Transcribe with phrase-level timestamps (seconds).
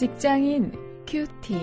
[0.00, 0.72] 직장인
[1.06, 1.58] 큐티.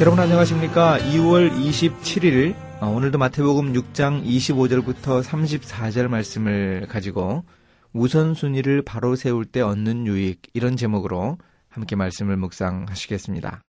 [0.00, 0.98] 여러분 안녕하십니까?
[0.98, 7.44] 2월 27일 오늘도 마태복음 6장 25절부터 34절 말씀을 가지고
[7.92, 13.62] 우선순위를 바로 세울 때 얻는 유익 이런 제목으로 함께 말씀을 묵상하시겠습니다.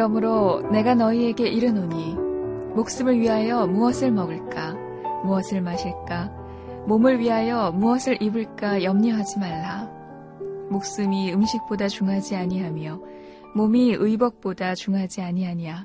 [0.00, 2.14] 그러므로 내가 너희에게 이르노니
[2.74, 4.72] 목숨을 위하여 무엇을 먹을까?
[5.24, 6.30] 무엇을 마실까?
[6.86, 9.90] 몸을 위하여 무엇을 입을까 염려하지 말라.
[10.70, 12.98] 목숨이 음식보다 중하지 아니하며
[13.54, 15.84] 몸이 의복보다 중하지 아니하냐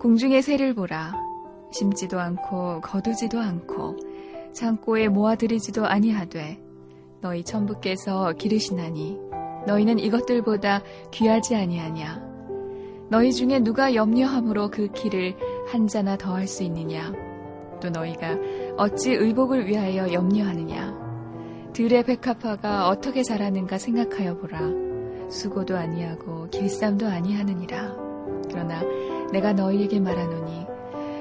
[0.00, 1.12] 공중의 새를 보라.
[1.70, 3.96] 심지도 않고 거두지도 않고
[4.54, 6.62] 창고에 모아들이지도 아니하되
[7.20, 9.18] 너희 천부께서 기르시나니
[9.66, 10.80] 너희는 이것들보다
[11.10, 12.27] 귀하지 아니하냐
[13.10, 15.34] 너희 중에 누가 염려함으로 그 키를
[15.68, 17.12] 한자나 더할 수 있느냐?
[17.80, 18.36] 또 너희가
[18.76, 21.08] 어찌 의복을 위하여 염려하느냐?
[21.72, 24.60] 들의 백합화가 어떻게 자라는가 생각하여 보라.
[25.30, 27.96] 수고도 아니하고 길쌈도 아니하느니라.
[28.50, 28.82] 그러나
[29.32, 30.66] 내가 너희에게 말하노니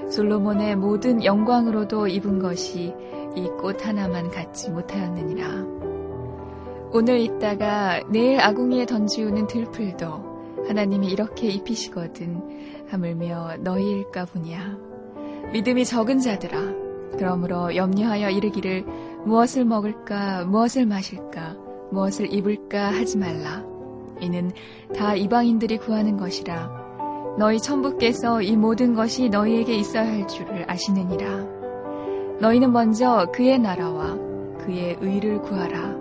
[0.10, 2.94] 솔로몬의 모든 영광으로도 입은 것이
[3.36, 5.48] 이 꽃 하나만 갖지 못하였느니라.
[6.92, 10.27] 오늘 있다가 내일 아궁이에 던지우는 들풀도
[10.68, 14.78] 하나님이 이렇게 입히시거든 하물며 너희일까 보냐
[15.54, 16.58] 믿음이 적은 자들아
[17.18, 18.84] 그러므로 염려하여 이르기를
[19.26, 23.64] 무엇을 먹을까 무엇을 마실까 무엇을 입을까 하지 말라.
[24.20, 24.52] 이는
[24.96, 26.88] 다 이방인들이 구하는 것이라.
[27.38, 31.46] 너희 천부께서 이 모든 것이 너희에게 있어야 할 줄을 아시느니라.
[32.40, 34.16] 너희는 먼저 그의 나라와
[34.60, 35.96] 그의 의를 구하라.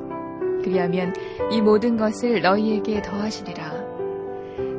[0.62, 1.14] 그리하면
[1.52, 3.85] 이 모든 것을 너희에게 더하시리라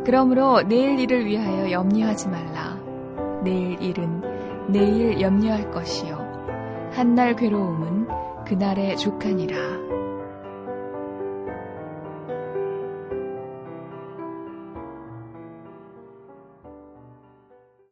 [0.08, 2.80] 그러므로 내일 일을 위하여 염려하지 말라.
[3.44, 4.22] 내일 일은
[4.72, 6.16] 내일 염려할 것이요.
[6.94, 9.58] 한날 괴로움은 그날의 족하니라.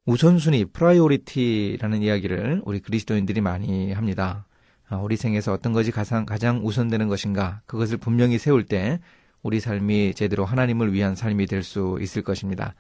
[0.05, 4.45] 우선순위, priority라는 이야기를 우리 그리스도인들이 많이 합니다.
[4.87, 9.01] 아, 우리 생에서 어떤 것이 가장, 가장 우선되는 것인가, 그것을 분명히 세울 때
[9.45, 12.73] 우리 삶이 제대로 하나님을 위한 삶이 될 수 있을 것입니다.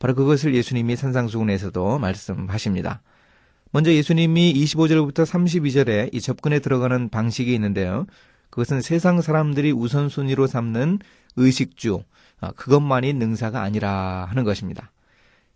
[0.00, 3.02] 바로 그것을 예수님이 산상수훈에서도 말씀하십니다.
[3.70, 8.06] 먼저 예수님이 25절부터 32절에 이 접근에 들어가는 방식이 있는데요.
[8.50, 10.98] 그것은 세상 사람들이 우선순위로 삼는
[11.36, 12.02] 의식주,
[12.40, 14.90] 아, 그것만이 능사가 아니라 하는 것입니다.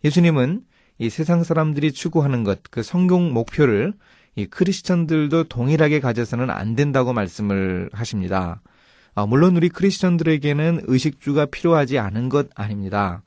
[0.04, 0.62] 예수님은
[0.98, 3.94] 이 세상 사람들이 추구하는 것, 그 성공 목표를
[4.36, 8.60] 이 크리스천들도 동일하게 가져서는 안 된다고 말씀을 하십니다.
[9.14, 13.22] 어, 물론 우리 크리스천들에게는 의식주가 필요하지 않은 것 아닙니다.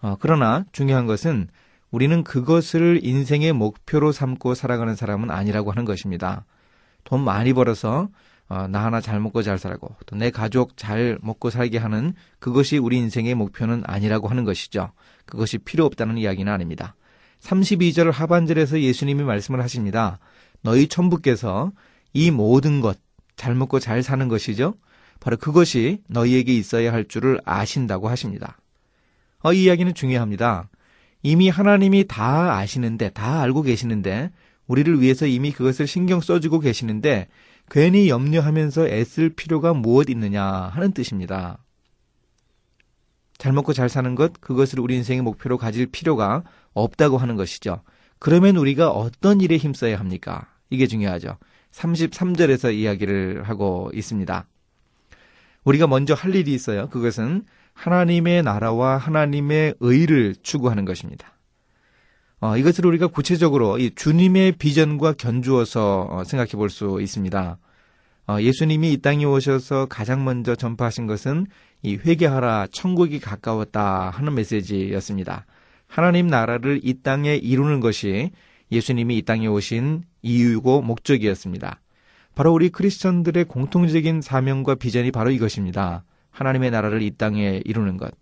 [0.00, 1.48] 어, 그러나 중요한 것은
[1.90, 6.44] 우리는 그것을 인생의 목표로 삼고 살아가는 사람은 아니라고 하는 것입니다.
[7.04, 8.08] 돈 많이 벌어서
[8.48, 12.78] 어, 나 하나 잘 먹고 잘 살고 또 내 가족 잘 먹고 살게 하는 그것이
[12.78, 14.92] 우리 인생의 목표는 아니라고 하는 것이죠.
[15.26, 16.94] 그것이 필요 없다는 이야기는 아닙니다.
[17.40, 20.18] 32절 하반절에서 예수님이 말씀을 하십니다.
[20.62, 21.72] 너희 천부께서
[22.12, 22.98] 이 모든 것
[23.38, 24.74] 잘 먹고 잘 사는 것이죠.
[25.20, 28.58] 바로 그것이 너희에게 있어야 할 줄을 아신다고 하십니다.
[29.40, 30.68] 어, 이 이야기는 중요합니다.
[31.22, 34.30] 이미 하나님이 다 아시는데, 다 알고 계시는데,
[34.66, 37.28] 우리를 위해서 이미 그것을 신경 써주고 계시는데,
[37.70, 41.58] 괜히 염려하면서 애쓸 필요가 무엇 있느냐 하는 뜻입니다.
[43.36, 46.42] 잘 먹고 잘 사는 것, 그것을 우리 인생의 목표로 가질 필요가
[46.72, 47.82] 없다고 하는 것이죠.
[48.18, 50.48] 그러면 우리가 어떤 일에 힘써야 합니까?
[50.70, 51.38] 이게 중요하죠.
[51.72, 54.46] 33절에서 이야기를 하고 있습니다.
[55.68, 56.88] 우리가 먼저 할 일이 있어요.
[56.88, 57.44] 그것은
[57.74, 61.34] 하나님의 나라와 하나님의 의를 추구하는 것입니다.
[62.40, 67.58] 어, 이것을 우리가 구체적으로 이 주님의 비전과 견주어서 어, 생각해 볼 수 있습니다.
[68.28, 71.46] 어, 예수님이 이 땅에 오셔서 가장 먼저 전파하신 것은
[71.82, 75.44] 이 회개하라 천국이 가까웠다 하는 메시지였습니다.
[75.86, 78.30] 하나님 나라를 이 땅에 이루는 것이
[78.72, 81.80] 예수님이 이 땅에 오신 이유고 목적이었습니다.
[82.38, 86.04] 바로 우리 크리스천들의 공통적인 사명과 비전이 바로 이것입니다.
[86.30, 88.14] 하나님의 나라를 이 땅에 이루는 것.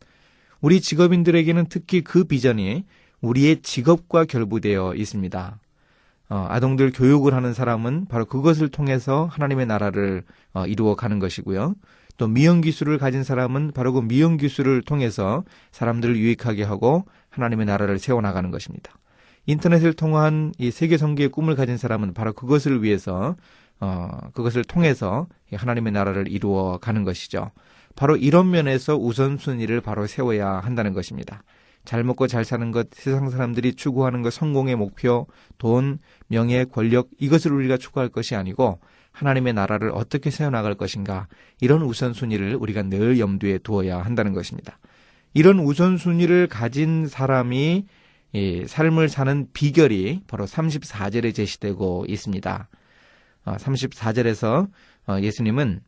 [0.63, 2.87] 우리 직업인들에게는 특히 그 비전이
[3.21, 5.59] 우리의 직업과 결부되어 있습니다.
[6.31, 10.23] 어, 아동들 교육을 하는 사람은 바로 그것을 통해서 하나님의 나라를
[10.55, 11.75] 어, 이루어 가는 것이고요.
[12.17, 17.99] 또 미용 기술을 가진 사람은 바로 그 미용 기술을 통해서 사람들을 유익하게 하고 하나님의 나라를
[17.99, 18.95] 세워 나가는 것입니다.
[19.45, 23.37] 인터넷을 통한 이 세계 선교의 꿈을 가진 사람은 바로 그것을 위해서
[23.81, 27.51] 어, 그것을 통해서 하나님의 나라를 이루어 가는 것이죠.
[27.95, 31.43] 바로 이런 면에서 우선순위를 바로 세워야 한다는 것입니다.
[31.85, 35.27] 잘 먹고 잘 사는 것, 세상 사람들이 추구하는 것, 성공의 목표,
[35.57, 38.81] 돈, 명예, 권력, 이것을 우리가 추구할 것이 아니고
[39.13, 41.29] 하나님의 나라를 어떻게 세워나갈 것인가,
[41.61, 44.79] 이런 우선순위를 우리가 늘 염두에 두어야 한다는 것입니다.
[45.33, 47.87] 이런 우선순위를 가진 사람이
[48.67, 52.69] 삶을 사는 비결이 바로 34절에 제시되고 있습니다.
[53.55, 54.69] 34절에서
[55.07, 55.81] 어, 어, 예수님은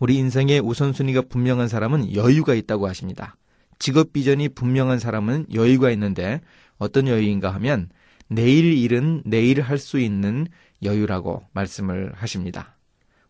[0.00, 3.36] 우리 인생의 우선순위가 분명한 사람은 여유가 있다고 하십니다.
[3.78, 6.40] 직업 비전이 분명한 사람은 여유가 있는데
[6.78, 7.88] 어떤 여유인가 하면
[8.28, 10.46] 내일 일은 내일 할 수 있는
[10.82, 12.76] 여유라고 말씀을 하십니다.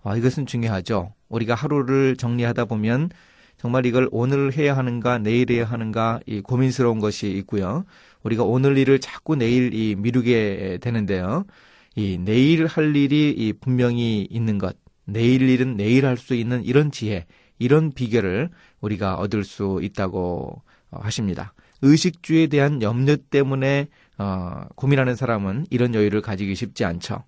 [0.03, 1.15] 와, 이것은 중요하죠.
[1.29, 3.11] 우리가 하루를 정리하다 보면
[3.57, 7.85] 정말 이걸 오늘 해야 하는가 내일 해야 하는가 이 고민스러운 것이 있고요.
[8.23, 11.45] 우리가 오늘 일을 자꾸 내일 이 미루게 되는데요.
[11.95, 16.91] 이 내일 할 일이 이 분명히 있는 것, 내일 일은 내일 할 수 있는 이런
[16.91, 17.27] 지혜,
[17.59, 18.51] 이런 비결을
[18.81, 21.55] 우리가 얻을 수 있다고 어, 하십니다.
[21.83, 27.25] 의식주에 대한 염려 때문에 어, 고민하는 사람은 이런 여유를 가지기 쉽지 않죠.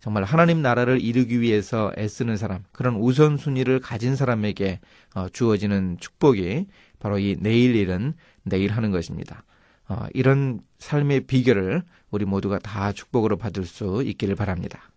[0.00, 4.80] 정말 하나님 나라를 이루기 위해서 애쓰는 사람, 그런 우선순위를 가진 사람에게
[5.14, 6.66] 어, 주어지는 축복이
[6.98, 9.44] 바로 이 내일 일은 내일 하는 것입니다.
[9.88, 14.90] 어, 이런 삶의 비결을 우리 모두가 다 축복으로 받을 수 있기를 바랍니다.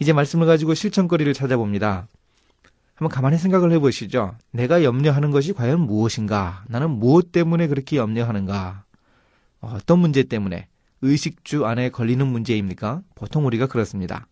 [0.00, 2.08] 이제 말씀을 가지고 실천거리를 찾아봅니다.
[2.94, 4.34] 한번 가만히 생각을 해보시죠.
[4.50, 6.64] 내가 염려하는 것이 과연 무엇인가?
[6.68, 8.84] 나는 무엇 때문에 그렇게 염려하는가?
[9.60, 10.66] 어떤 문제 때문에?
[11.00, 13.02] 의식주 안에 걸리는 문제입니까?
[13.14, 14.26] 보통 우리가 그렇습니다.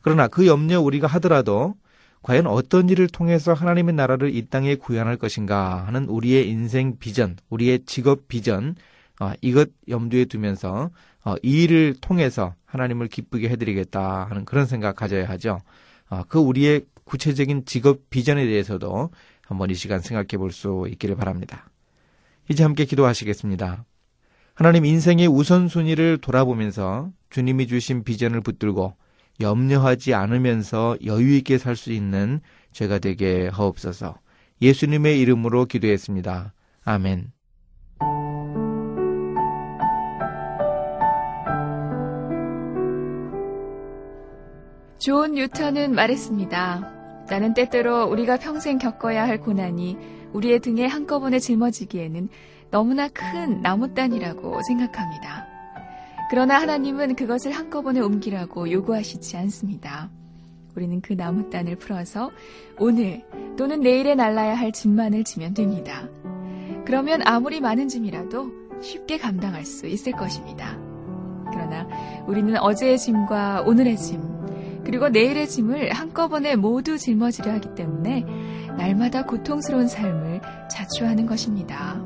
[0.00, 1.74] 그러나 그 염려 우리가 하더라도
[2.22, 7.84] 과연 어떤 일을 통해서 하나님의 나라를 이 땅에 구현할 것인가 하는 우리의 인생 비전, 우리의
[7.86, 8.76] 직업 비전,
[9.20, 10.90] 어, 이것 염두에 두면서
[11.24, 15.60] 어, 이 일을 통해서 하나님을 기쁘게 해드리겠다 하는 그런 생각 가져야 하죠.
[16.10, 19.10] 어, 그 우리의 구체적인 직업 비전에 대해서도
[19.46, 21.68] 한번 이 시간 생각해 볼 수 있기를 바랍니다.
[22.48, 23.84] 이제 함께 기도하시겠습니다.
[24.54, 28.96] 하나님 인생의 우선순위를 돌아보면서 주님이 주신 비전을 붙들고
[29.40, 32.40] 염려하지 않으면서 여유있게 살 수 있는
[32.72, 34.18] 죄가 되게 하옵소서
[34.62, 36.54] 예수님의 이름으로 기도했습니다.
[36.84, 37.35] 아멘.
[44.98, 47.26] 존 뉴턴은 말했습니다.
[47.28, 49.96] 나는 때때로 우리가 평생 겪어야 할 고난이
[50.32, 52.28] 우리의 등에 한꺼번에 짊어지기에는
[52.70, 55.46] 너무나 큰 나무단이라고 생각합니다.
[56.30, 60.10] 그러나 하나님은 그것을 한꺼번에 옮기라고 요구하시지 않습니다.
[60.74, 62.30] 우리는 그 나무단을 풀어서
[62.78, 63.22] 오늘
[63.56, 66.08] 또는 내일에 날라야 할 짐만을 지면 됩니다.
[66.84, 70.78] 그러면 아무리 많은 짐이라도 쉽게 감당할 수 있을 것입니다.
[71.50, 71.86] 그러나
[72.26, 74.35] 우리는 어제의 짐과 오늘의 짐,
[74.86, 78.24] 그리고 내일의 짐을 한꺼번에 모두 짊어지려 하기 때문에
[78.78, 80.40] 날마다 고통스러운 삶을
[80.70, 82.00] 자초하는 것입니다.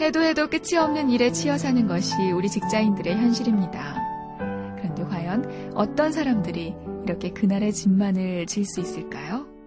[0.00, 3.96] 해도 해도 끝이 없는 일에 치여 사는 것이 우리 직장인들의 현실입니다.
[4.78, 6.74] 그런데 과연 어떤 사람들이
[7.04, 9.57] 이렇게 그날의 짐만을 질 수 있을까요?